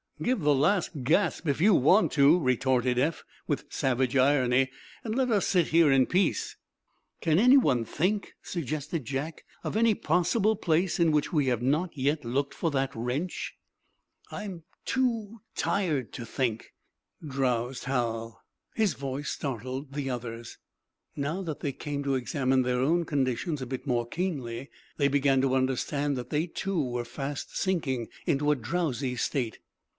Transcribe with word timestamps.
"Give 0.19 0.39
the 0.41 0.53
last 0.53 1.03
gasp, 1.03 1.47
if 1.47 1.59
you 1.61 1.73
want 1.73 2.11
to," 2.13 2.39
retorted 2.39 2.99
Eph, 2.99 3.23
with 3.47 3.65
savage 3.69 4.15
irony, 4.15 4.69
"and 5.03 5.15
let 5.15 5.31
us 5.31 5.47
sit 5.47 5.67
here 5.67 5.91
in 5.91 6.05
peace." 6.05 6.55
"Can 7.21 7.39
anyone 7.39 7.85
think," 7.85 8.33
suggested 8.43 9.05
Jack, 9.05 9.45
"of 9.63 9.75
any 9.77 9.95
possible 9.95 10.55
place 10.55 10.99
in 10.99 11.11
which 11.11 11.33
we 11.33 11.47
have 11.47 11.63
not 11.63 11.95
yet 11.97 12.23
looked 12.23 12.53
for 12.53 12.69
that 12.69 12.91
wrench?" 12.95 13.55
"I'm 14.31 14.63
too 14.85 15.41
tired 15.55 16.13
to 16.13 16.25
think," 16.25 16.73
drowsed 17.27 17.85
Hal. 17.85 18.41
His 18.75 18.93
voice 18.93 19.29
startled 19.29 19.93
the 19.93 20.09
others. 20.09 20.57
Now, 21.15 21.41
that 21.43 21.61
they 21.61 21.71
came 21.73 22.03
to 22.03 22.15
examine 22.15 22.61
their 22.61 22.79
own 22.79 23.05
conditions 23.05 23.61
a 23.61 23.65
bit 23.67 23.87
more 23.87 24.07
keenly, 24.07 24.69
they 24.97 25.07
began 25.07 25.41
to 25.41 25.55
understand 25.55 26.15
that 26.17 26.29
they, 26.31 26.45
too, 26.47 26.79
were 26.83 27.05
fast 27.05 27.55
sinking 27.55 28.07
into 28.27 28.51
a 28.51 28.55
drowsy 28.55 29.15
state. 29.15 29.59